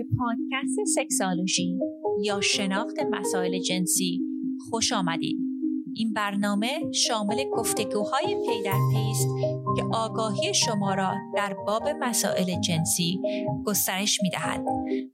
[0.00, 1.78] به پادکست سکسالوژی
[2.24, 4.20] یا شناخت مسائل جنسی
[4.70, 5.38] خوش آمدید.
[5.94, 9.28] این برنامه شامل گفتگوهای پی در پیست
[9.76, 13.20] که آگاهی شما را در باب مسائل جنسی
[13.66, 14.64] گسترش می دهد.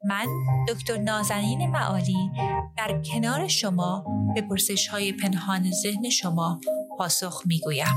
[0.09, 0.27] من
[0.69, 2.31] دکتر نازنین معالی
[2.77, 6.61] در کنار شما به پرسش های پنهان ذهن شما
[6.99, 7.95] پاسخ می گویم.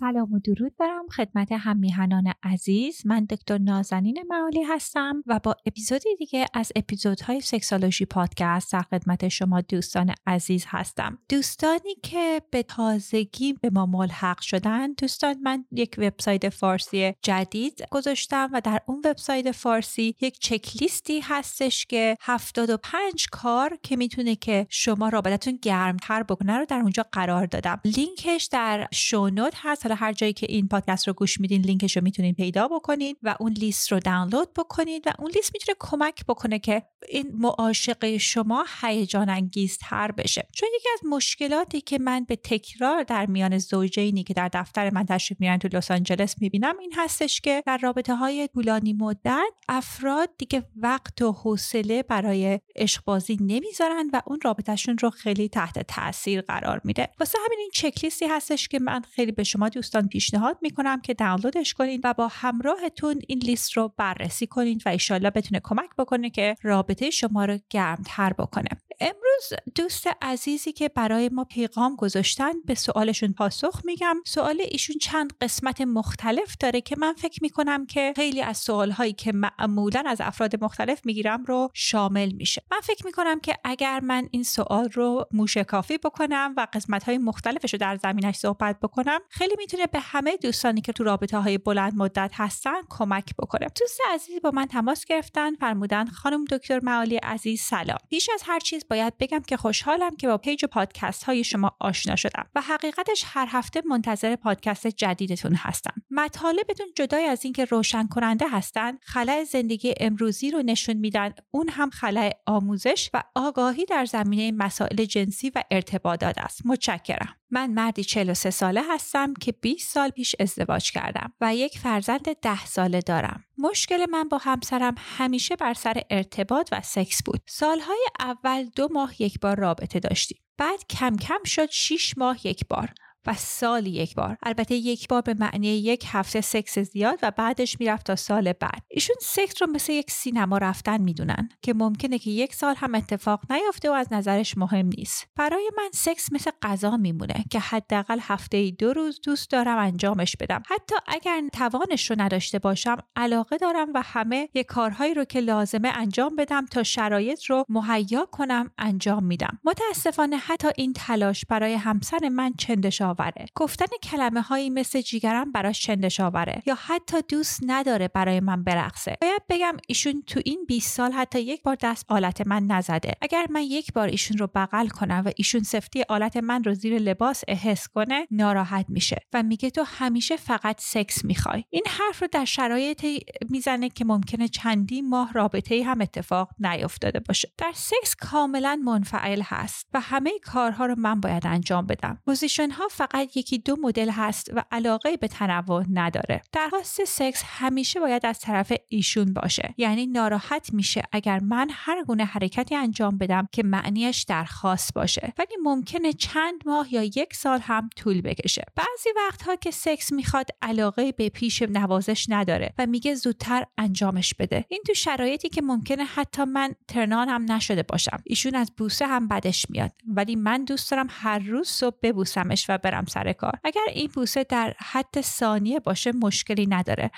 [0.00, 3.06] سلام و درود دارم خدمت هم میهنان عزیز.
[3.06, 9.28] من دکتر نازنین معالی هستم و با اپیزودی دیگه از اپیزودهای سکسالوژی پادکست در خدمت
[9.28, 11.18] شما دوستان عزیز هستم.
[11.28, 18.50] دوستانی که به تازگی به ما ملحق شدن دوستان من یک وبسایت فارسی جدید گذاشتم
[18.52, 25.08] و در اون وبسایت فارسی یک چکلیستی هستش که 75 کار که می‌تونه که شما
[25.08, 27.80] رابطتون گرمتر بکنه رو در اونجا قرار دادم.
[27.84, 32.02] لینکش در شونوت هست حالا هر جایی که این پادکست رو گوش میدین لینکش رو
[32.02, 36.58] می‌تونین پیدا بکنید و اون لیست رو دانلود بکنید و اون لیست می‌تونه کمک بکنه
[36.58, 40.48] که این معاشقه شما هیجان انگیزتر بشه.
[40.52, 45.06] چون یکی از مشکلاتی که من به تکرار در میان زوجینی که در دفتر من
[45.06, 50.30] تشریف میرن تو لس آنجلس می‌بینم این هستش که در رابطه های طولانی مدت افراد
[50.38, 56.40] دیگه وقت و حوصله برای عشق بازی نمی‌ذارن و اون رابطهشون رو خیلی تحت تاثیر
[56.40, 57.08] قرار میده.
[57.20, 61.74] واسه همین این چکلیستی هستش که من خیلی به شما دوستان پیشنهاد می‌کنم که دانلودش
[61.74, 66.56] کنید و با همراهتون این لیست رو بررسی کنید و ایشالله بتونه کمک بکنه که
[66.62, 68.68] رابطه شما رو گرمتر بکنه.
[69.00, 74.16] امروز دوست عزیزی که برای ما پیغام گذاشتن به سوالشون پاسخ میگم.
[74.26, 79.32] سوال ایشون چند قسمت مختلف داره که من فکر می‌کنم که خیلی از سوالهایی که
[79.32, 82.62] معمولا از افراد مختلف می‌گیرم رو شامل میشه.
[82.70, 87.72] من فکر می‌کنم که اگر من این سوال رو موشکافی بکنم و قسمت های مختلفش
[87.72, 91.94] رو در زمینش صحبت بکنم خیلی می‌تونه به همه دوستانی که تو رابطه های بلند
[91.96, 93.66] مدت هستن کمک بکنه.
[93.80, 97.98] دوست عزیزی با من تماس گرفتن فرمودن خانم دکتر معالی عزیز سلام.
[98.10, 102.16] پیش از هر چیز باید بگم که خوشحالم که با page پادکست های شما آشنا
[102.16, 105.94] شدم و حقیقتش هر هفته منتظر پادکست جدیدتون هستم.
[106.10, 111.90] مطالبتون جدای از اینکه روشن کننده هستن، خلای زندگی امروزی رو نشون میدن، اون هم
[111.90, 116.62] خلای آموزش و آگاهی در زمینه مسائل جنسی و ارتباطات است.
[116.64, 117.34] متشکرم.
[117.50, 122.66] من مردی 43 ساله هستم که 20 سال پیش ازدواج کردم و یک فرزند 10
[122.66, 123.44] ساله دارم.
[123.58, 127.40] مشکل من با همسرم همیشه بر سر ارتباط و سکس بود.
[127.46, 130.38] سالهای اول دو ماه یک بار رابطه داشتیم.
[130.58, 132.94] بعد کم کم شد 6 ماه یک بار.
[133.26, 134.36] و سالی یک بار.
[134.42, 138.82] البته یک بار به معنی یک هفته سکس زیاد و بعدش می‌رفت تا سال بعد.
[138.90, 143.52] ایشون سکس رو مثل یک سینما رفتن می‌دونن که ممکنه که یک سال هم اتفاق
[143.52, 145.26] نیافته و از نظرش مهم نیست.
[145.36, 150.62] برای من سکس مثل غذا میمونه که حداقل هفته دو روز دوست دارم انجامش بدم.
[150.66, 155.88] حتی اگر توانش رو نداشته باشم علاقه دارم و همه یه کارهایی رو که لازمه
[155.94, 159.58] انجام بدم تا شرایط رو مهیا کنم انجام میدم.
[159.64, 165.80] متاسفانه حتی این تلاش برای همسر من چندش آوره گفتن کلمه هایی مثل جیگرم براش
[165.80, 169.16] چندش آوره یا حتی دوست نداره برای من برقصه.
[169.20, 173.12] باید بگم ایشون تو این 20 سال حتی یک بار دست آلت من نزده.
[173.20, 176.98] اگر من یک بار ایشون رو بغل کنم و ایشون سفتی آلت من رو زیر
[176.98, 181.64] لباس حس کنه ناراحت میشه و میگه تو همیشه فقط سکس می‌خوای.
[181.70, 183.06] این حرف رو در شرایطی
[183.48, 187.52] می‌زنه که ممکنه چندین ماه رابطه هم اتفاق نیفتاده باشه.
[187.58, 192.18] در سکس کاملا منفعل هست و همه کارها رو من باید انجام بدم.
[192.26, 196.42] position ها فقط یکی دو مدل هست و علاقه به تنوع نداره.
[196.52, 199.74] درخواست سکس همیشه باید از طرف ایشون باشه.
[199.76, 205.32] یعنی ناراحت میشه اگر من هر گونه حرکتی انجام بدم که معنیش درخواست باشه.
[205.38, 208.64] ولی ممکنه چند ماه یا یک سال هم طول بکشه.
[208.76, 214.64] بعضی وقتها که سکس می‌خواد علاقه به پیش نوازش نداره و میگه زودتر انجامش بده.
[214.68, 218.22] این تو شرایطی که ممکنه حتی من ترنان هم نشده باشم.
[218.24, 219.92] ایشون از بوسه هم بدش میاد.
[220.08, 223.52] ولی من دوست دارم هر روز صبح ببوسمش و برم سر کار.
[223.64, 227.10] اگر این بوسه در حد ثانیه باشه مشکلی نداره.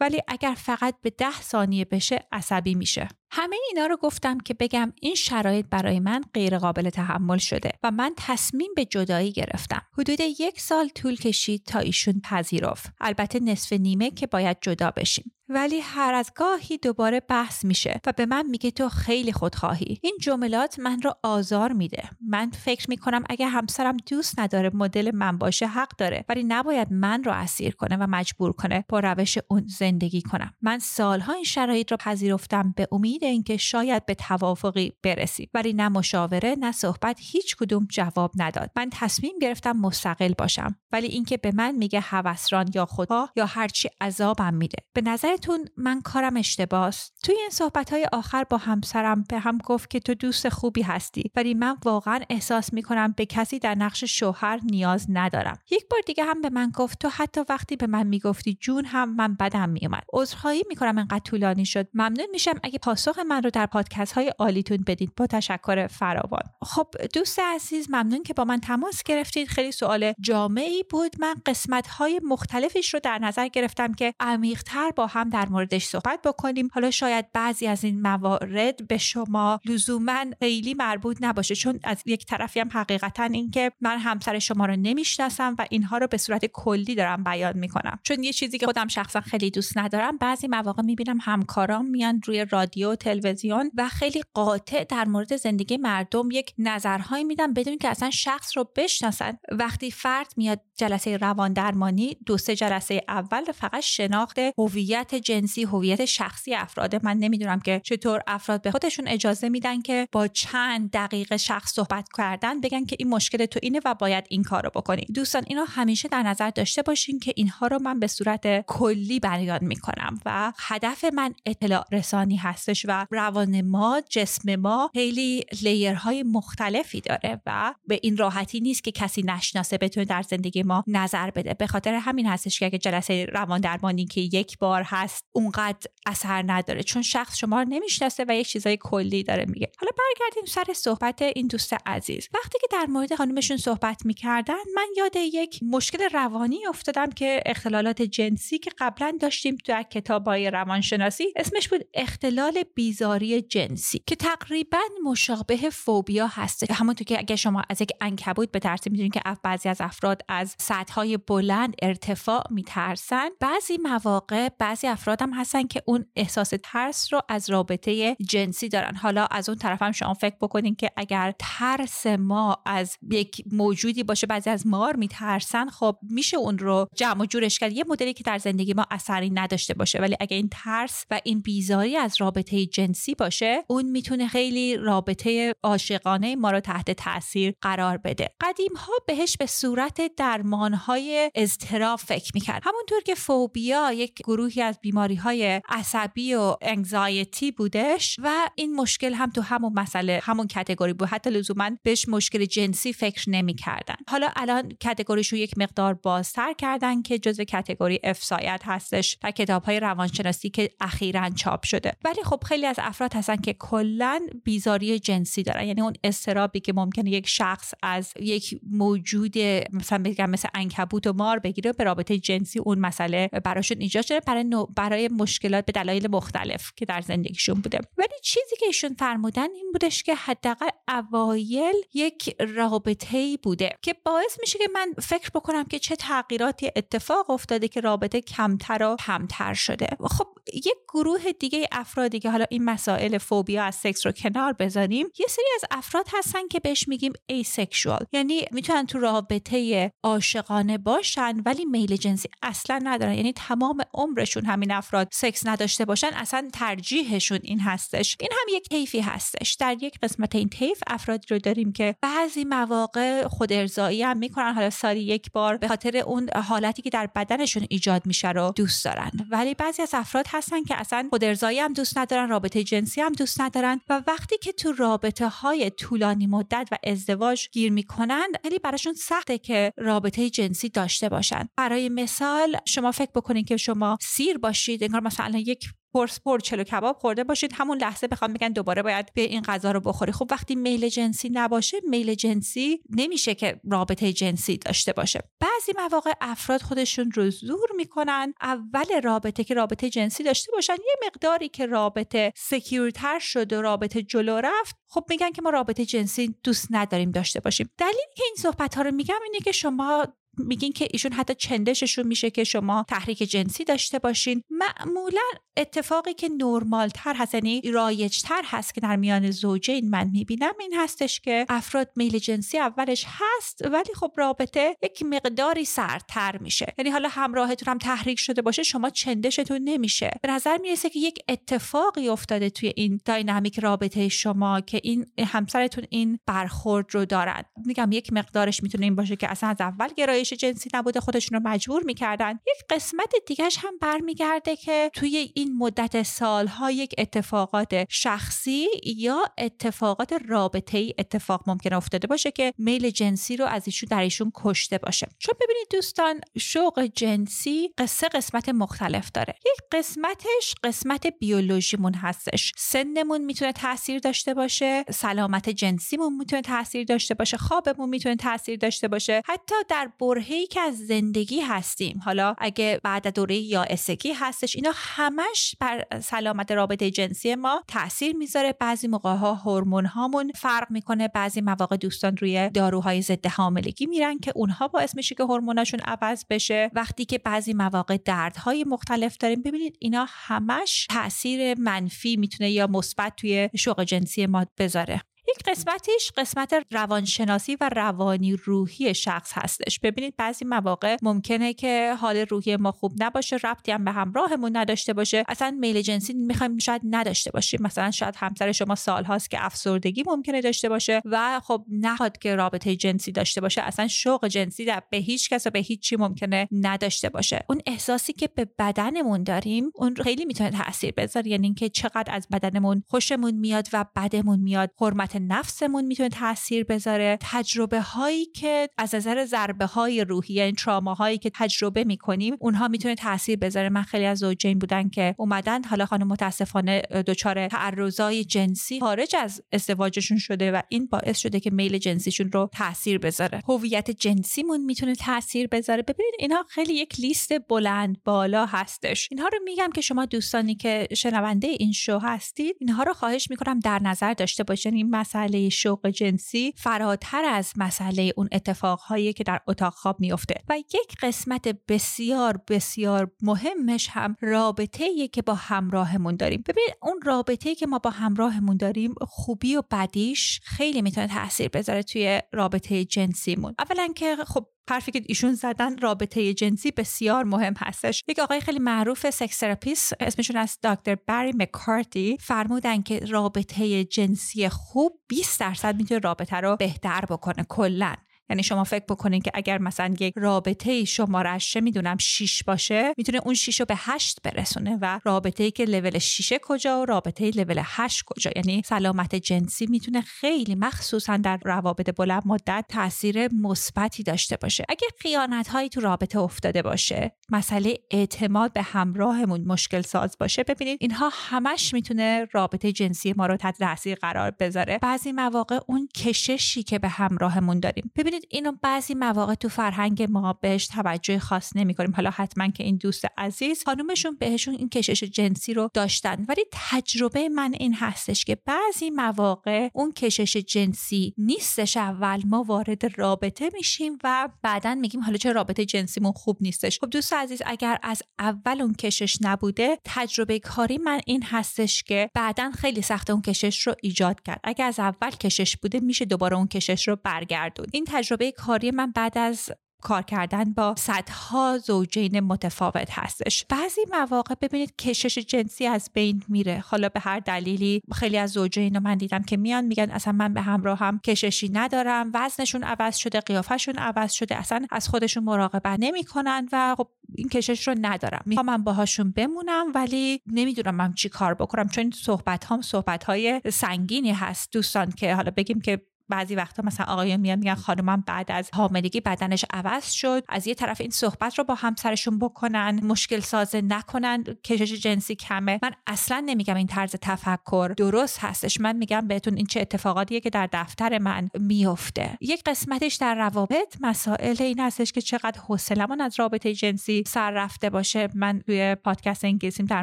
[0.00, 3.08] ولی اگر فقط به ده ثانیه بشه عصبی میشه.
[3.30, 7.90] همه اینا رو گفتم که بگم این شرایط برای من غیر قابل تحمل شده و
[7.90, 9.82] من تصمیم به جدایی گرفتم.
[9.98, 12.92] حدود یک سال طول کشید تا ایشون پذیرفت.
[13.00, 15.36] البته نصف نیمه که باید جدا بشیم.
[15.48, 20.16] ولی هر از گاهی دوباره بحث میشه و به من میگه تو خیلی خودخواهی این
[20.20, 25.66] جملات من رو آزار میده من فکر می‌کنم اگه همسرم دوست نداره مدل من باشه
[25.66, 30.22] حق داره ولی نباید من رو اسیر کنه و مجبور کنه با روش اون زندگی
[30.22, 35.50] کنم من سالها این شرایط رو پذیرفتم به امید امید اینکه شاید به توافقی برسیم
[35.54, 38.70] ولی نه مشاوره نه صحبت هیچ کدوم جواب نداد.
[38.76, 43.88] من تصمیم گرفتم مستقل باشم ولی اینکه به من میگه هوسران یا خدا یا هرچی
[44.00, 44.78] عذابم میده.
[44.92, 49.90] به نظرتون من کارم اشتباس توی این صحبت های آخر با همسرم به هم گفت
[49.90, 54.60] که تو دوست خوبی هستی ولی من واقعا احساس می‌کنم به کسی در نقش شوهر
[54.64, 55.58] نیاز ندارم.
[55.70, 59.16] یک بار دیگه هم به من گفت تو حتی وقتی به من می‌گفتی جون هم
[59.16, 61.88] من بدم میومد عذرخواهی می‌کنم انقدر طولانی شد.
[61.94, 65.12] ممنون میشم اگه پاسخ من رو در پادکست های عالیتون بدید.
[65.16, 66.42] با تشکر فراوان.
[66.62, 69.48] خب دوست عزیز ممنون که با من تماس گرفتید.
[69.48, 71.16] خیلی سوال جامعی بود.
[71.20, 76.22] من قسمت های مختلفش رو در نظر گرفتم که عمیقتر با هم در موردش صحبت
[76.24, 76.68] بکنیم.
[76.72, 82.26] حالا شاید بعضی از این موارد به شما لزوما خیلی مربوط نباشه چون از یک
[82.26, 86.94] طرفی هم حقیقتا اینکه من همسر شما رو نمی‌شناسم و اینها رو به صورت کلی
[86.94, 87.98] دارم بیان می‌کنم.
[88.02, 92.44] چون یه چیزی که خودم شخصا خیلی دوست ندارم بعضی مواقع می‌بینم همکارام میان روی
[92.44, 98.10] رادیو تلویزیون و خیلی قاطع در مورد زندگی مردم یک نظرهایی میدن بدون که اصلا
[98.10, 99.38] شخص رو بشناسن.
[99.50, 106.04] وقتی فرد میاد جلسه روان درمانی دو سه جلسه اول فقط شناخت هویت جنسی هویت
[106.04, 107.04] شخصی افراد.
[107.04, 112.08] من نمی‌دونم که چطور افراد به خودشون اجازه میدن که با چند دقیقه شخص صحبت
[112.16, 115.06] کردن بگن که این مشکل تو اینه و باید این کارو بکنی.
[115.14, 119.64] دوستان اینو همیشه در نظر داشته باشین که اینها رو من به صورت کلی بیان
[119.64, 127.00] می‌کنم و هدف من اطلاع رسانی هستش و روان ما جسم ما خیلی لیرهای مختلفی
[127.00, 131.54] داره و به این راحتی نیست که کسی نشناسه بتونه در زندگی ما نظر بده.
[131.54, 136.44] به خاطر همین هستش که اگه جلسه روان درمانی که یک بار هست اونقدر اثر
[136.46, 136.82] نداره.
[136.82, 139.72] چون شخص شما رو نمی‌شناسه و یک چیزای کلی داره میگه.
[139.78, 142.28] حالا برگردیم سر صحبت این دوست عزیز.
[142.34, 148.02] وقتی که در مورد خانومشون صحبت می‌کردن من یاد یک مشکل روانی افتادم که اختلالات
[148.02, 155.70] جنسی که قبلا داشتیم در کتابای روانشناسی اسمش بود اختلال بیزاری جنسی که تقریبا مشابه
[155.70, 159.80] فوبیا هست همونطور که اگه شما از یک انکبوت به ترتیب می‌دونید که بعضی از
[159.80, 166.52] افراد از سطح بلند ارتفاع میترسن بعضی مواقع بعضی افراد هم هستن که اون احساس
[166.62, 168.94] ترس رو از رابطه جنسی دارن.
[168.94, 174.02] حالا از اون طرف هم شما فکر بکنین که اگر ترس ما از یک موجودی
[174.02, 177.72] باشه بعضی از مار میترسن خب میشه اون رو جمع و جورش کرد.
[177.72, 180.00] یه مدلی که در زندگی ما اثری نداشته باشه.
[180.00, 185.54] ولی اگه این ترس و این بیزاری از رابطه جنسی باشه اون می‌تونه خیلی رابطه
[185.62, 188.28] عاشقانه ما رو تحت تاثیر قرار بده.
[188.40, 194.62] قدیم ها بهش به صورت درمان های اضطراب فکر می‌کرد همونطور که فوبیا یک گروهی
[194.62, 200.46] از بیماری های عصبی و انگزایتی بودش و این مشکل هم تو همون مسئله همون
[200.46, 201.08] کتگوری بود.
[201.08, 203.96] حتی لزوما بهش مشکل جنسی فکر نمی‌کردن.
[204.08, 209.64] حالا الان کتگوریش رو یک مقدار بازتر کردن که جزو کتگوری افسایت هستش در کتاب
[209.64, 211.92] های روانشناسی که اخیرا چاپ شده.
[212.04, 215.66] ولی خب خیلی از افراد هستن که کلا بیزاری جنسی دارن.
[215.66, 219.38] یعنی اون استرابی که ممکنه یک شخص از یک موجود
[219.72, 224.20] مثلا بگم مثل عنکبوت و مار بگیره به رابطه جنسی اون مسئله براشون ایجاد شده
[224.20, 227.80] برای برای مشکلات به دلایل مختلف که در زندگیشون بوده.
[227.98, 234.40] ولی چیزی که ایشون فرمودن این بودش که حداقل اوایل یک رابطه بوده که باعث
[234.40, 239.54] میشه که من فکر بکنم که چه تغییراتی اتفاق افتاده که رابطه کمتر و کمتر
[239.54, 239.86] شده.
[240.10, 245.06] خب یک گروه دیگه افرادی که حالا این مسائل فوبیا از سکس رو کنار بذاریم
[245.18, 251.42] یه سری از افراد هستن که بهش میگیم asexual یعنی می‌تونن تو رابطه عاشقانه باشن
[251.46, 253.14] ولی میل جنسی اصلا ندارن.
[253.14, 258.16] یعنی تمام عمرشون همین افراد سکس نداشته باشن اصلا ترجیحشون این هستش.
[258.20, 259.54] این هم یک طیفی هستش.
[259.54, 264.54] در یک قسمت این طیف افرادی رو داریم که بعضی مواقع خود ارزایی هم می‌کنن.
[264.54, 268.84] حالا سالی یک بار به خاطر اون حالتی که در بدنشون ایجاد میشه رو دوست
[268.84, 269.10] دارن.
[269.30, 273.40] ولی بعضی از افراد هستن که اصلا خود هم دوست ندارن رابطه جنسی هم دوست
[273.40, 278.94] ندارن و وقتی که تو رابطه های طولانی مدت و ازدواج گیر می‌کنن خیلی براشون
[278.94, 281.48] سخته که رابطه جنسی داشته باشن.
[281.56, 285.64] برای مثال شما فکر بکنید که شما سیر باشید انگار مثلا یک
[285.96, 287.52] قرص چلو کباب خورده باشید.
[287.54, 290.12] همون لحظه بخوام بگن دوباره باید به این غذا رو بخوری.
[290.12, 295.20] خب وقتی میل جنسی نباشه میل جنسی نمیشه که رابطه جنسی داشته باشه.
[295.40, 300.72] بعضی مواقع افراد خودشون رو زور می‌کنن اول رابطه که رابطه جنسی داشته باشن.
[300.72, 305.84] یه مقداری که رابطه سکیورتر شد و رابطه جلو رفت خب میگن که ما رابطه
[305.84, 307.70] جنسی دوست نداریم داشته باشیم.
[307.78, 310.06] دلیلی که این صحبت ها رو میگم اینه که شما
[310.38, 314.42] میگین که ایشون حتی چندششون میشه که شما تحریک جنسی داشته باشین.
[314.50, 315.20] معمولا
[315.56, 320.52] اتفاقی که نرمال تر هست یعنی رایج تر هست که در میان زوجین من می‌بینم
[320.60, 326.74] این هستش که افراد میل جنسی اولش هست ولی خب رابطه یک مقداری سرتر میشه.
[326.78, 330.10] یعنی حالا همراهتون هم تحریک شده باشه شما چندشتون نمیشه.
[330.22, 335.84] به نظر می‌رسه که یک اتفاقی افتاده توی این داینامیک رابطه شما که این همسرتون
[335.90, 337.42] این برخورد رو دارن.
[337.66, 341.48] میگم یک مقدارش می‌تونه این باشه که اصلا از اول گرایش جنسی نبوده خودشون رو
[341.50, 342.32] مجبور می‌کردن.
[342.32, 350.12] یک قسمت دیگهش هم برمیگرده که توی این مدت سالها یک اتفاقات شخصی یا اتفاقات
[350.28, 354.78] رابطه ای اتفاق ممکن افتاده باشه که میل جنسی رو از ایشون در ایشون کشته
[354.78, 355.08] باشه.
[355.18, 359.34] چون ببینید دوستان شوق جنسی قصه قسمت مختلف داره.
[359.46, 362.52] یک قسمتش قسمت بیولوژیمون هستش.
[362.56, 368.88] سنمون می‌تونه تاثیر داشته باشه سلامت جنسیمون می‌تونه تاثیر داشته باشه خوابمون می‌تونه تاثیر داشته
[368.88, 369.22] باشه.
[369.24, 372.00] حتی در برهه‌ای که از زندگی هستیم.
[372.04, 378.16] حالا اگه بعد دوره یا اسکی هستش اینا همش بر سلامت رابطه جنسی ما تاثیر
[378.16, 378.52] می‌ذاره.
[378.60, 381.08] بعضی موقع ها هورمون هامون فرق می‌کنه.
[381.08, 386.24] بعضی مواقع دوستان روی داروهای ضد حاملگی میرن که اونها باعث میشه که هورموناشون عوض
[386.30, 386.70] بشه.
[386.74, 393.12] وقتی که بعضی مواقع دردهای مختلف داریم ببینید اینا همش تاثیر منفی می‌تونه یا مثبت
[393.16, 395.02] توی شوق جنسی ما بذاره.
[395.28, 399.80] یک قسمتیش قسمت روانشناسی و روانی روحی شخص هستش.
[399.80, 404.92] ببینید بعضی مواقع ممکنه که حال روحی ما خوب نباشه ربطی هم به همراهمون نداشته
[404.92, 405.24] باشه.
[405.28, 407.62] اصلا میل جنسی می‌خوایم شاید نداشته باشیم.
[407.62, 412.76] مثلا شاید همسر شما سالهاست که افسردگی ممکنه داشته باشه و خب نهاد که رابطه
[412.76, 413.62] جنسی داشته باشه.
[413.62, 417.44] اصلا شوق جنسی در به هیچ کس و به هیچ چی ممکنه نداشته باشه.
[417.48, 421.28] اون احساسی که به بدنمون داریم اون خیلی می‌تونه تاثیر بذاره.
[421.28, 427.18] یعنی اینکه چقدر از بدنمون خوشمون میاد و بدمون میاد حرمت نفسمون می‌تونه تاثیر بذاره.
[427.20, 432.68] تجربه هایی که از نظر ضربه های روحی یعنی تراما هایی که تجربه می‌کنیم اونها
[432.68, 433.68] می‌تونه تاثیر بذاره.
[433.68, 439.42] من خیلی از زوجین بودن که اومدن حالا خانم متاسفانه دچار تعرضای جنسی خارج از
[439.52, 443.42] ازدواجشون شده و این باعث شده که میل جنسیشون رو تاثیر بذاره.
[443.48, 445.82] هویت جنسیمون می‌تونه تاثیر بذاره.
[445.82, 449.08] ببینید اینها خیلی یک لیست بلند بالا هستش.
[449.10, 453.58] اینها رو میگم که شما دوستانی که شنونده این شو هستید اینها رو خواهش می‌کنم
[453.58, 454.74] در نظر داشته باشین.
[454.74, 460.58] این مسئله شوق جنسی فراتر از مسئله اون اتفاقهایی که در اتاق خواب میفته و
[460.58, 466.42] یک قسمت بسیار بسیار مهمش هم رابطه که با همراهمون داریم.
[466.48, 471.82] ببین اون رابطه که ما با همراهمون داریم خوبی و بدیش خیلی می‌تونه تاثیر بذاره
[471.82, 473.54] توی رابطه جنسیمون.
[473.58, 478.02] اولا که خب حرفی که ایشون زدن رابطه جنسی بسیار مهم هستش.
[478.08, 484.48] یک آقای خیلی معروف sex therapist اسمشون از دکتر بری مکارتی فرمودن که رابطه جنسی
[484.48, 487.94] خوب 20 درصد می‌تونه رابطه رو بهتر بکنه کلا.
[488.30, 493.20] یعنی شما فکر بکنین که اگر مثلا یک رابطه شمارش چه می‌دونم 6 باشه می‌تونه
[493.24, 497.30] اون 6 رو به 8 برسونه و رابطه ای که لول 6 کجا و رابطه
[497.30, 498.30] لول 8 کجا.
[498.36, 504.64] یعنی سلامت جنسی می‌تونه خیلی مخصوصا در روابط بلند مدت تاثیر مثبتی داشته باشه.
[504.68, 510.78] اگر خیانت هایی تو رابطه افتاده باشه مسئله اعتماد به همراهمون مشکل ساز باشه ببینید
[510.80, 514.78] اینها همش می‌تونه رابطه جنسی ما رو تحت تاثیر قرار بذاره.
[514.82, 517.90] بعضی مواقع اون کششی که به همراهمون داریم.
[517.96, 522.64] ببینید اینو بعضی مواقع تو فرهنگ ما بهش توجه خاص نمی کنیم حالا حتما که
[522.64, 526.24] این دوست عزیز خانومشون بهشون این کشش جنسی رو داشتن.
[526.28, 532.98] ولی تجربه من این هستش که بعضی مواقع اون کشش جنسی نیستش اول ما وارد
[532.98, 536.78] رابطه میشیم و بعدا میگیم حالا چه رابطه جنسیمون خوب نیستش.
[536.80, 542.10] خب دوست عزیز اگر از اول اون کشش نبوده تجربه کاری من این هستش که
[542.14, 544.40] بعدا خیلی سخت اون کشش رو ایجاد کرد.
[544.44, 548.92] اگر از اول کشش بوده میشه دوباره اون کشش رو برگردون این تجربه کاری من
[548.92, 549.50] بعد از
[549.82, 553.44] کار کردن با صدها زوجین متفاوت هستش.
[553.48, 556.64] بعضی مواقع ببینید کشش جنسی از بین میره.
[556.66, 560.34] حالا به هر دلیلی خیلی از زوجین رو من دیدم که میان میگن اصلا من
[560.34, 562.10] به همراه هم کششی ندارم.
[562.14, 567.68] وزنشون عوض شده قیافشون عوض شده اصلا از خودشون مراقبت نمی‌کنن و خب این کشش
[567.68, 568.22] رو ندارم.
[568.26, 571.68] می‌خوام من باهاشون بمونم ولی نمی‌دونم من چی کار بکنم.
[571.68, 574.52] چون صحبت هم صحبت های سنگینی هست.
[574.52, 579.00] دوستان که حالا بگیم که بعضی وقتا مثلا آقایان میان میگن خانمم بعد از حاملگی
[579.00, 580.24] بدنش عوض شد.
[580.28, 585.58] از یه طرف این صحبت رو با همسرشون بکنن مشکل سازه نکنن کشش جنسی کمه.
[585.62, 588.60] من اصلا نمیگم این طرز تفکر درست هستش.
[588.60, 592.18] من میگم بهتون این چه اتفاقاتیه که در دفتر من میفته.
[592.20, 597.70] یک قسمتش در روابط مسائل این هستش که چقدر حوصلمون از رابطه جنسی سر رفته
[597.70, 598.08] باشه.
[598.14, 599.82] من توی پادکست انگلیسیم در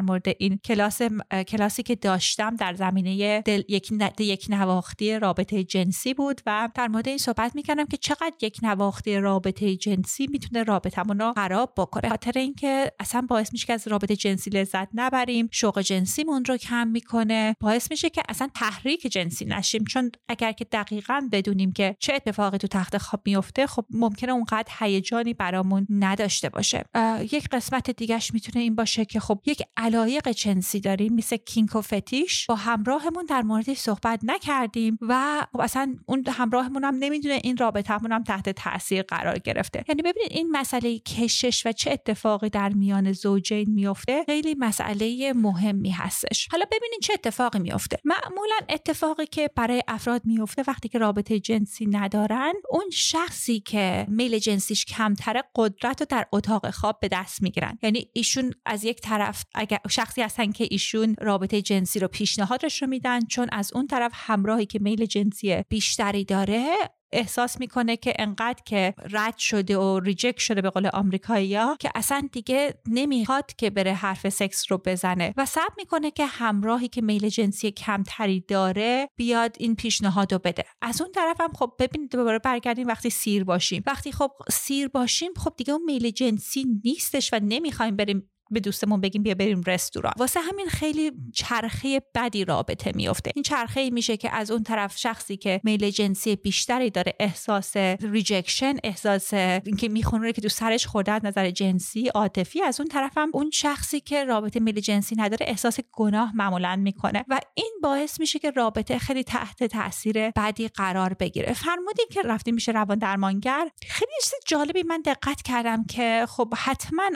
[0.00, 1.02] مورد این کلاس
[1.48, 6.88] کلاسی که داشتم در زمینه دل یک, یک نواختی رابطه جنسی جنسی بود و در
[6.88, 12.08] مورد این صحبت می‌کردم که چقدر یک نواخت رابطه جنسی می‌تونه رابطمون رو خراب بکنه.
[12.08, 16.88] خاطر اینکه اصلا باعث میشه که از رابطه جنسی لذت نبریم شوق جنسیمون رو کم
[16.88, 17.56] می‌کنه.
[17.60, 19.84] باعث میشه که اصلا تحریک جنسی نشیم.
[19.84, 24.72] چون اگر که دقیقا بدونیم که چه اتفاقی تو تخت خواب میفته خب ممکنه اونقدر
[24.78, 26.84] هیجانی برامون نداشته باشه.
[27.32, 31.80] یک قسمت دیگهش می‌تونه این باشه که خب یک علایق جنسی داریم مثل کینک و
[31.80, 32.46] فتیش.
[32.46, 38.12] با همراهمون در موردش صحبت نکردیم و خب اصلا اون همراهمون هم نمی‌دونه این رابطهمون
[38.12, 39.84] هم تحت تاثیر قرار گرفته.
[39.88, 45.90] یعنی ببینید این مسئله کشش و چه اتفاقی در میان زوجین میفته خیلی مسئله مهمی
[45.90, 46.48] هستش.
[46.50, 51.86] حالا ببینید چه اتفاقی میفته معمولا اتفاقی که برای افراد میفته وقتی که رابطه جنسی
[51.86, 57.78] ندارن اون شخصی که میل جنسیش کمتره قدرت رو در اتاق خواب به دست می‌گیرن.
[57.82, 62.88] یعنی ایشون از یک طرف اگر شخصی هستن که ایشون رابطه جنسی رو پیشنهادش رو
[62.88, 66.76] میدن چون از اون طرف همراهی که میل جنسی بیشتری داره
[67.12, 72.28] احساس می‌کنه که انقدر که رد شده و reject شده به قول آمریکایی‌ها که اصلا
[72.32, 75.34] دیگه نمی‌خواد که بره حرف سکس رو بزنه.
[75.36, 80.64] و صبر می‌کنه که همراهی که میل جنسی کمتری داره بیاد این پیشنهاد رو بده.
[80.82, 83.82] از اون طرف هم خب ببینید دوباره برگردیم وقتی سیر باشیم.
[83.86, 89.00] وقتی خب سیر باشیم خب دیگه اون میل جنسی نیستش و نمی‌خوایم بریم به دوستمون
[89.00, 90.12] بگیم بیا بریم رستوران.
[90.18, 95.36] واسه همین خیلی چرخه بدی رابطه میفته این چرخه میشه که از اون طرف شخصی
[95.36, 101.24] که میل جنسی بیشتری داره احساس rejection احساس اینکه می‌خونه که تو سرش خورده از
[101.24, 105.78] نظر جنسی عاطفی از اون طرف هم اون شخصی که رابطه میل جنسی نداره احساس
[105.92, 107.24] گناه معمولا می‌کنه.
[107.28, 111.52] و این باعث میشه که رابطه خیلی تحت تاثیر بدی قرار بگیره.
[111.52, 113.68] فرمودین که رفتیم پیش روان درمانگر.
[113.88, 117.10] خیلی چیز جالبی من دقت کردم که خب حتما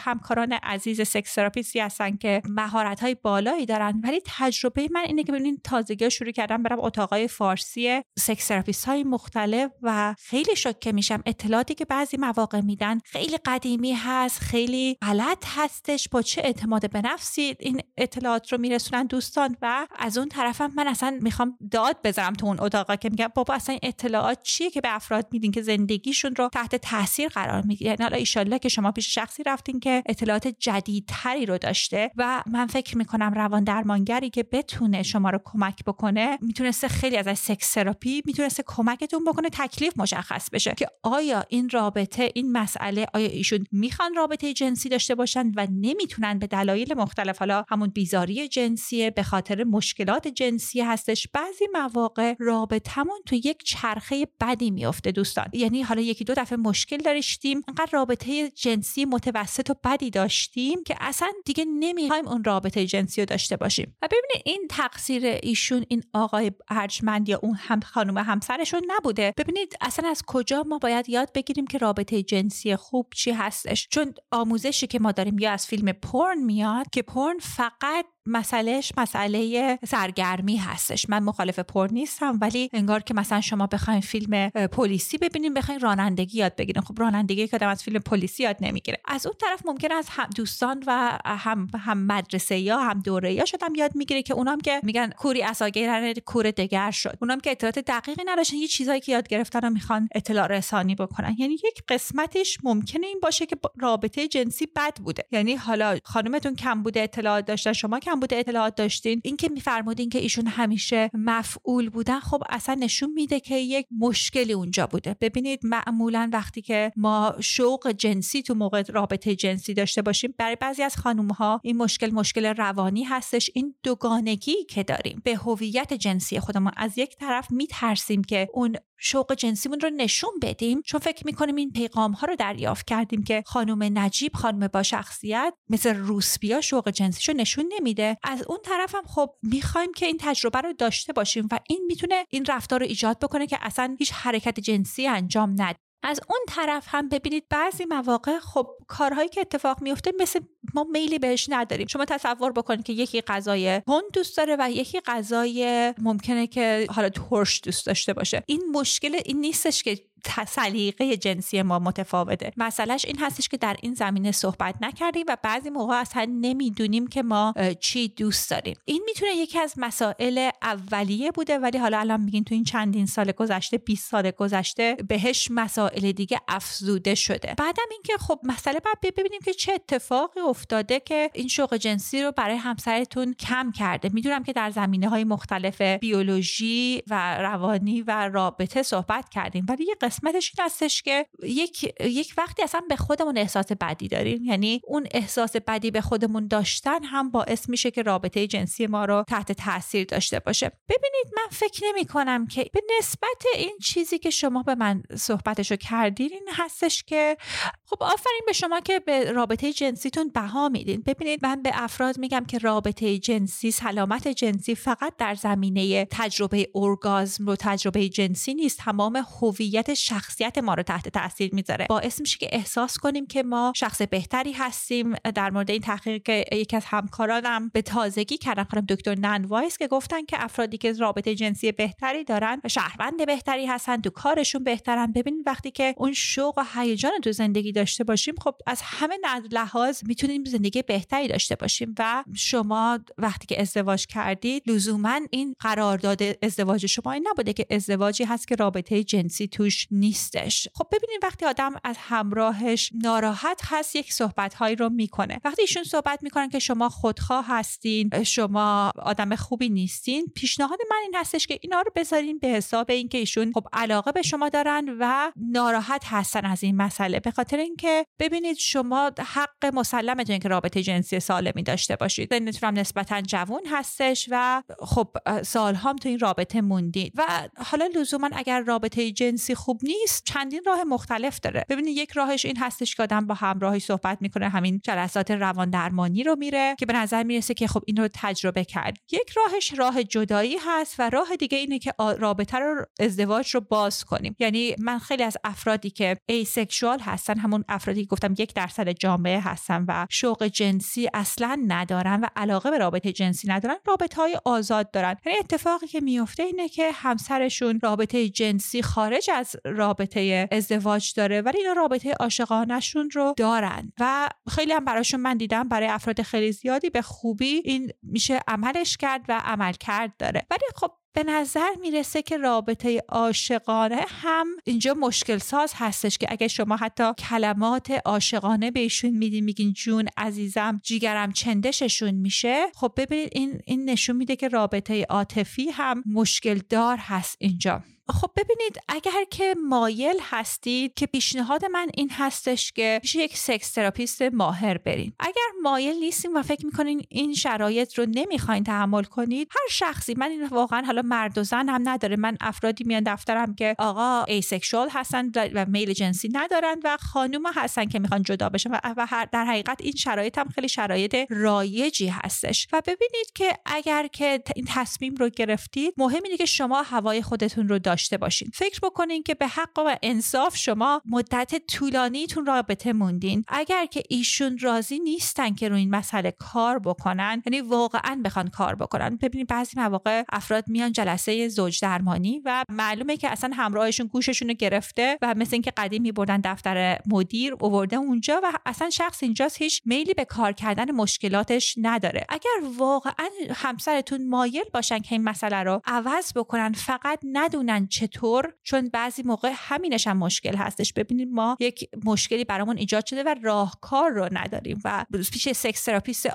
[0.00, 4.00] همکاران عزیز sex therapist ی هستن که مهارت های بالایی دارن.
[4.04, 9.04] ولی تجربه من اینه که ببینین تازگی شروع کردم برم اتاقای فارسی sex therapist های
[9.04, 11.22] مختلف و خیلی شوکه میشم.
[11.26, 16.08] اطلاعاتی که بعضی مواقع میدن خیلی قدیمی هست خیلی غلط هستش.
[16.08, 20.88] با چه اعتماد به نفسی این اطلاعات رو میرسونن دوستان؟ و از اون طرفم من
[20.88, 24.94] اصلا می‌خوام داد بزنم تو اون اتاقا که میگم بابا اصلا اطلاعات چیه که به
[24.94, 29.14] افراد میدین که زندگیشون رو تحت تاثیر قرار می‌گیره؟ یعنی حالا ایشالله که شما پیش
[29.14, 35.02] شخصی رفتین که اطلاعات جدیدتری رو داشته و من فکر می‌کنم روان درمانگری که بتونه
[35.02, 40.74] شما رو کمک بکنه می‌تونسته خیلی از سکس تراپی می‌تونسته کمکتون بکنه تکلیف مشخص بشه
[40.76, 46.38] که آیا این رابطه این مسئله آیا ایشون می‌خوان رابطه جنسی داشته باشن و نمی‌تونن
[46.38, 53.20] به دلایل مختلف حالا همون بیزاری جنسیه به خاطر مشکلات جنسی هستش بعضی مواقع رابطمون
[53.26, 55.46] تو یک چرخه بدی میفته دوستان.
[55.52, 60.10] یعنی حالا یکی دو دفعه مشکل داشتیم انقدر رابطه جنسی متوسط و بدی
[60.46, 63.96] داشتیم که اصلا دیگه نمی‌خوایم اون رابطه جنسی رو داشته باشیم.
[64.02, 69.34] و ببینید این تقصیر ایشون این آقای ارجمند یا اون هم خانم همسرشون نبوده.
[69.36, 74.14] ببینید اصلا از کجا ما باید یاد بگیریم که رابطه جنسی خوب چی هستش؟ چون
[74.32, 80.56] آموزشی که ما داریم یا از فیلم پرن میاد که پرن فقط مسئلهش مسئله سرگرمی
[80.56, 81.08] هستش.
[81.08, 86.38] من مخالف پر نیستم ولی انگار که مثلا شما بخواین فیلم پلیسی ببینین بخواین رانندگی
[86.38, 86.82] یاد بگیرین.
[86.82, 89.00] خب رانندگی که از فیلم پلیسی یاد نمی‌گیره.
[89.04, 93.44] از اون طرف ممکن از هم دوستان و هم هم مدرسه یا هم دوره یا
[93.44, 97.18] شدم یاد می‌گیره که اونام که میگن کوری اساگیر کور دگر شد.
[97.20, 101.36] اونام که اطلاعات دقیقی نداشتن یه چیزایی که یاد گرفتن و می‌خوان اطلاع رسانی بکنن.
[101.38, 105.24] یعنی یک قسمتش ممکنه این باشه که رابطه جنسی بد بوده.
[105.32, 110.18] یعنی حالا خانمتون کم بوده اطلاعات داشتن شما کم بوده اطلاعات داشتین؟ اینکه میفرمودین که
[110.18, 115.16] ایشون همیشه مفعول بودن خب اصلا نشون میده که یک مشکلی اونجا بوده.
[115.20, 120.82] ببینید معمولا وقتی که ما شوق جنسی تو موقع رابطه جنسی داشته باشیم برای بعضی
[120.82, 123.50] از خانم ها این مشکل مشکل روانی هستش.
[123.54, 129.34] این دوگانگی که داریم به هویت جنسی خودمون از یک طرف میترسیم که اون شوق
[129.34, 130.82] جنسیمون رو نشون بدیم.
[130.82, 135.54] چون فکر می‌کنیم این پیغام ها رو دریافت کردیم که خانم نجیب خانم با شخصیت
[135.68, 138.16] مثل روسبیا شوق جنسیشو نشون نمیده.
[138.22, 142.24] از اون طرف هم خب می‌خوایم که این تجربه رو داشته باشیم و این می‌تونه
[142.30, 145.76] این رفتار رو ایجاد بکنه که اصلا هیچ حرکت جنسی انجام ند
[146.08, 150.40] از اون طرف هم ببینید بعضی مواقع خب کارهایی که اتفاق میفته مثل
[150.74, 151.86] ما میلی بهش نداریم.
[151.86, 157.08] شما تصور بکنید که یکی غذای هند دوست داره و یکی غذای ممکنه که حالا
[157.08, 158.42] ترش دوست داشته باشه.
[158.46, 159.98] این مشکل این نیستش که
[160.46, 162.52] سلیقه جنسی ما متفاوته.
[162.56, 167.22] مسئلهش این هستش که در این زمینه صحبت نکردیم و بعضی موقع اصلا نمی‌دونیم که
[167.22, 168.76] ما چی دوست داریم.
[168.84, 173.32] این می‌تونه یکی از مسائل اولیه بوده ولی حالا الان میگین تو این چندین سال
[173.32, 177.54] گذشته 20 سال گذشته بهش مسائل دیگه افزوده شده.
[177.58, 182.32] بعدم اینکه خب مسئله بعد ببینیم که چه اتفاقی افتاده که این شوق جنسی رو
[182.32, 184.10] برای همسرتون کم کرده.
[184.12, 189.94] می‌دونم که در زمینه های مختلف بیولوژی و روانی و رابطه صحبت کردیم ولی یه
[190.06, 194.44] قسمتش این هستش که یک یک وقتی اصلا به خودمون احساس بدی داریم.
[194.44, 199.24] یعنی اون احساس بدی به خودمون داشتن هم باعث میشه که رابطه جنسی ما رو
[199.28, 200.72] تحت تاثیر داشته باشه.
[200.88, 205.76] ببینید من فکر نمی کنم که به نسبت این چیزی که شما به من صحبتشو
[205.76, 207.36] کردین این هستش که
[207.84, 211.02] خب آفرین به شما که به رابطه جنسیتون بها میدین.
[211.06, 217.48] ببینید من به افراد میگم که رابطه جنسی سلامت جنسی فقط در زمینه تجربه ارگازم
[217.48, 218.78] و تجربه جنسی نیست.
[218.78, 221.86] تمام هویت شخصیت ما رو تحت تاثیر می‌ذاره.
[221.88, 225.14] باعث میشه که احساس کنیم که ما شخص بهتری هستیم.
[225.34, 229.78] در مورد این تحقیق که یکی از همکارانم به تازگی کردن خانم دکتر نن وایس
[229.78, 235.12] که گفتن که افرادی که رابطه جنسی بهتری دارن شهروند بهتری هستن تو کارشون بهترن.
[235.12, 239.18] ببینید وقتی که اون شوق و هیجان تو زندگی داشته باشیم خب از همه
[239.50, 246.22] لحاظ می‌تونیم زندگی بهتری داشته باشیم و شما وقتی که ازدواج کردید لزوما این قرارداد
[246.42, 250.68] ازدواج شما این نبوده که ازدواجی هست که رابطه جنسی توش نیستش.
[250.74, 255.40] خب ببینید وقتی آدم از همراهش ناراحت هست یک صحبت هایی رو می‌کنه.
[255.44, 261.14] وقتی ایشون صحبت می‌کنن که شما خودخواه هستین شما آدم خوبی نیستین پیشنهاد من این
[261.14, 265.32] هستش که اینا رو بذارین به حساب اینکه ایشون خب علاقه به شما دارن و
[265.36, 267.20] ناراحت هستن از این مسئله.
[267.20, 272.34] به خاطر اینکه ببینید شما حق مسلمتون که رابطه جنسی سالمی داشته باشید.
[272.34, 278.30] سنتون هم نسبتا جوون هستش و خب سالهام تو این رابطه موندید و حالا لزوما
[278.32, 281.64] اگر رابطه جنسی خوب نیست چندین راه مختلف داره.
[281.68, 286.22] ببینید یک راهش این هستش که آدم با همراهی صحبت می‌کنه همین جلسات روان درمانی
[286.22, 288.96] رو میره که به نظر می‌رسه که خب این رو تجربه کرد.
[289.12, 294.04] یک راهش راه جدایی هست و راه دیگه اینه که رابطه رو ازدواج رو باز
[294.04, 294.36] کنیم.
[294.38, 299.40] یعنی من خیلی از افرادی که asexual هستن همون افرادی که گفتم یک درصد جامعه
[299.40, 304.90] هستن و شوق جنسی اصلا ندارن و علاقه به رابطه جنسی ندارن رابطه های آزاد
[304.90, 305.16] دارن.
[305.26, 311.58] یعنی اتفاقی که میفته اینه که همسرشون رابطه جنسی خارج از رابطه ازدواج داره ولی
[311.58, 313.92] اینا رابطه عاشقانهشون رو دارن.
[314.00, 318.96] و خیلی هم براشون من دیدم برای افراد خیلی زیادی به خوبی این میشه عملش
[318.96, 320.46] کرد و عمل کرد داره.
[320.50, 326.48] ولی خب به نظر می‌رسه که رابطه عاشقانه هم اینجا مشکل ساز هستش که اگه
[326.48, 333.60] شما حتی کلمات عاشقانه بهشون میدین میگین جون عزیزم جیگرم چندششون میشه خب ببینید این
[333.66, 337.82] این نشون میده که رابطه عاطفی هم مشکل دار هست اینجا.
[338.08, 343.70] خب ببینید اگر که مایل هستید که پیشنهاد من این هستش که پیش یک sex
[343.70, 345.12] therapist ماهر برین.
[345.18, 350.30] اگر مایل نیستیم و فکر می‌کنین این شرایط رو نمی‌خواین تحمل کنید هر شخصی من
[350.30, 354.88] این واقعا حالا مرد و زن هم نداره من افرادی میان دفترم که آقا asexual
[354.90, 359.80] هستن و میل جنسی ندارن و خانوم هستن که می‌خوان جدا بشن و در حقیقت
[359.80, 362.68] این شرایط هم خیلی شرایط رایجی هستش.
[362.72, 367.68] و ببینید که اگر که این تصمیم رو گرفتید مهم اینه که شما هوای خودتون
[367.68, 368.50] رو داشته باشین.
[368.54, 373.44] فکر بکنین که به حق و انصاف شما مدت طولانیتون رابطه موندین.
[373.48, 378.74] اگر که ایشون راضی نیستن که روی این مسئله کار بکنن یعنی واقعا بخوان کار
[378.74, 379.16] بکنن.
[379.16, 384.54] ببینید بعضی مواقع افراد میان جلسه زوج درمانی و معلومه که اصلا همراهشون گوششون رو
[384.54, 389.82] گرفته و مثل اینکه قدیم میبردن دفتر مدیر اوورده اونجا و اصلا شخص اینجاست هیچ
[389.84, 392.26] میلی به کار کردن مشکلاتش نداره.
[392.28, 398.88] اگر واقعا همسرتون مایل باشن که این مسئله رو عوض بکنن فقط ندونن چطور؟ چون
[398.88, 400.92] بعضی موقع همینش هم مشکل هستش.
[400.92, 406.28] ببینید ما یک مشکلی برامون ایجاد شده و راهکار رو نداریم و پیش sex therapist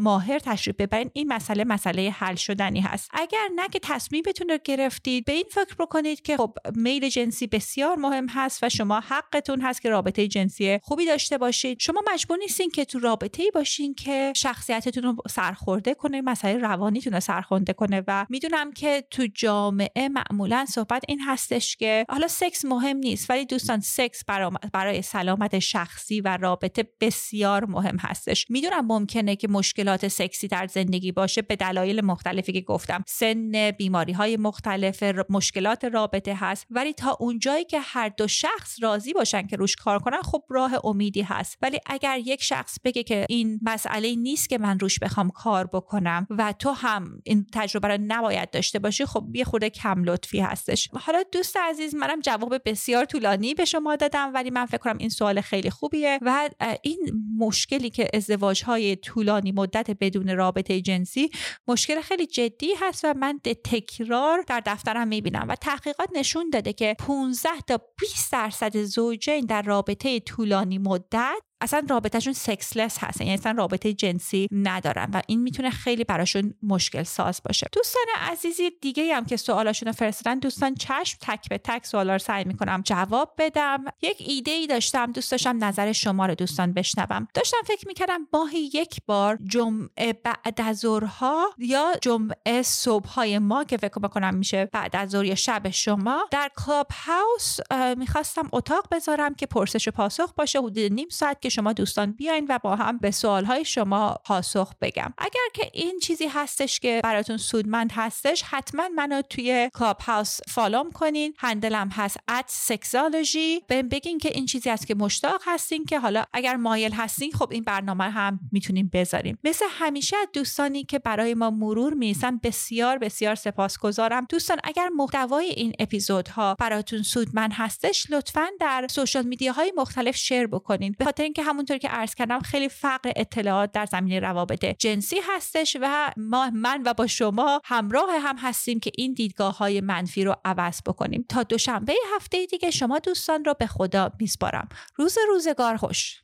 [0.00, 1.10] ماهر تشریف ببرین.
[1.12, 3.10] این مسئله مسئله حل شدنی هست.
[3.12, 7.96] اگر نه که تصمیمتون رو گرفتید به این فکر بکنید که خب میل جنسی بسیار
[7.96, 11.80] مهم هست و شما حقتون هست که رابطه جنسی خوبی داشته باشید.
[11.80, 17.12] شما مجبور نیستین که تو رابطه ای باشین که شخصیتتون رو سرخورده کنه مسئله روانیتون
[17.12, 18.02] رو سرخورده کنه.
[18.06, 23.46] و می‌دونم که تو جامعه معمولا صحبت این هستش که حالا سکس مهم نیست ولی
[23.46, 24.24] دوستان سکس
[24.72, 28.46] برای سلامت شخصی و رابطه بسیار مهم هستش.
[28.50, 33.04] می‌دونم ممکنه که مشکلات سکسی در زندگی باشه به دلایل مختلفی که گفتم.
[33.06, 36.66] سن بیماری های مختلف مشکلات رابطه هست.
[36.70, 40.72] ولی تا اونجایی که هر دو شخص راضی باشن که روش کار کنن خب راه
[40.84, 41.58] امیدی هست.
[41.62, 46.26] ولی اگر یک شخص بگه که این مسئله نیست که من روش بخوام کار بکنم
[46.30, 50.83] و تو هم این تجربه رو نباید داشته باشی خب یه خورده کم لطفی هستش.
[50.92, 54.98] هستش حالا دوست عزیز منم جواب بسیار طولانی به شما دادم ولی من فکر کنم
[54.98, 56.18] این سوال خیلی خوبیه.
[56.22, 56.50] و
[56.82, 56.98] این
[57.38, 61.30] مشکلی که ازدواج های طولانی مدت بدون رابطه جنسی
[61.68, 65.46] مشکل خیلی جدی هست و من تکرار در دفترم می‌بینم.
[65.48, 71.86] و تحقیقات نشون داده که 15 تا 20 درصد زوجین در رابطه طولانی مدت اصلا
[71.90, 73.20] رابطهشون سکسلس هست.
[73.20, 77.66] یعنی اصلا رابطه جنسی ندارن و این می‌تونه خیلی براشون مشکل ساز باشه.
[77.72, 82.18] دوستان عزیزی دیگه هم که سوالاشون رو فرستادن دوستان چشم تک به تک سوالا رو
[82.18, 83.84] سعی می‌کنم جواب بدم.
[84.02, 87.28] یک ایده ای داشتم دوست داشتم نظر شما رو دوستان بشنوم.
[87.34, 93.64] داشتم فکر می‌کردم ماهی یک بار جمعه بعد از ظهرها یا جمعه صبح های ما
[93.64, 97.58] که فکر بکنم میشه بعد از ظهر یا شب شما در کلاب هاوس
[97.96, 102.46] می‌خواستم اتاق بذارم که پرسش و پاسخ باشه حدود نیم ساعت که شما دوستان بیاین
[102.48, 105.14] و با هم به سوالهای شما پاسخ بگم.
[105.18, 110.84] اگر که این چیزی هستش که براتون سودمند هستش حتما منو توی کلاب هاوس follow
[110.84, 111.34] م کنین.
[111.38, 115.98] handle م هست at sexology بهم بگین که این چیزی است که مشتاق هستین که
[115.98, 121.34] حالا اگر مایل هستین خب این برنامه هم می‌تونیم بذاریم مثل همیشه دوستانی که برای
[121.34, 124.26] ما مرور می‌نویسن بسیار بسیار سپاسگزارم.
[124.28, 130.46] دوستان اگر محتوای این اپیزودها براتون سودمند هستش لطفا در social media های مختلف share
[130.46, 130.94] بکنین.
[130.98, 135.76] به خاطر اینکه همونطور که عرض کردم خیلی فقر اطلاعات در زمینه روابط جنسی هستش
[135.80, 140.34] و ما من و با شما همراه هم هستیم که این دیدگاه های منفی رو
[140.44, 141.24] عوض بکنیم.
[141.28, 144.68] تا دوشنبه هفته دیگه شما دوستان رو به خدا میسپارم.
[144.96, 146.22] روز روزگار خوش.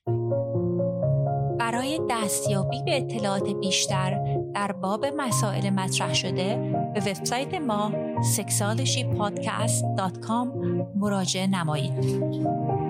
[1.58, 4.20] برای دستیابی به اطلاعات بیشتر
[4.54, 6.56] در باب مسائل مطرح شده
[6.94, 7.92] به وبسایت ما
[8.36, 10.48] sexualshypodcast.com
[10.96, 12.89] مراجعه نمایید.